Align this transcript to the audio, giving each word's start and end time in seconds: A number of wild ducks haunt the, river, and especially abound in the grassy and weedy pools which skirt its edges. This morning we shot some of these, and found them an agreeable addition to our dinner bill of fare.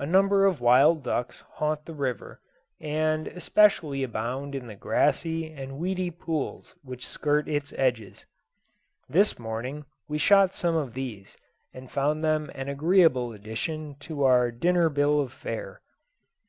A 0.00 0.06
number 0.06 0.44
of 0.44 0.60
wild 0.60 1.04
ducks 1.04 1.44
haunt 1.52 1.84
the, 1.86 1.94
river, 1.94 2.40
and 2.80 3.28
especially 3.28 4.02
abound 4.02 4.56
in 4.56 4.66
the 4.66 4.74
grassy 4.74 5.52
and 5.52 5.78
weedy 5.78 6.10
pools 6.10 6.74
which 6.82 7.06
skirt 7.06 7.46
its 7.48 7.72
edges. 7.74 8.26
This 9.08 9.38
morning 9.38 9.84
we 10.08 10.18
shot 10.18 10.52
some 10.56 10.74
of 10.74 10.94
these, 10.94 11.36
and 11.72 11.88
found 11.92 12.24
them 12.24 12.50
an 12.56 12.68
agreeable 12.68 13.32
addition 13.32 13.94
to 14.00 14.24
our 14.24 14.50
dinner 14.50 14.88
bill 14.88 15.20
of 15.20 15.32
fare. 15.32 15.80